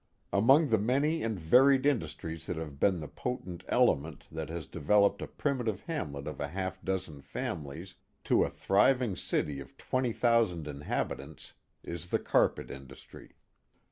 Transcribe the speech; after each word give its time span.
Among 0.33 0.69
the 0.69 0.79
many 0.79 1.21
and 1.21 1.39
varied 1.39 1.85
industries 1.85 2.47
that 2.47 2.55
have 2.57 2.79
been 2.79 2.99
the 3.01 3.07
potent 3.07 3.63
element 3.67 4.25
that 4.31 4.49
has 4.49 4.65
developed 4.65 5.21
a 5.21 5.27
primitive 5.27 5.81
hamlet 5.81 6.25
of 6.25 6.39
a 6.39 6.47
half 6.47 6.81
dozen 6.83 7.21
families 7.21 7.93
to 8.23 8.43
a 8.43 8.49
thriving 8.49 9.15
city 9.15 9.59
of 9.59 9.77
20,000 9.77 10.67
inhabitants, 10.67 11.53
is 11.83 12.07
the 12.07 12.17
carpet 12.17 12.71
industry. 12.71 13.35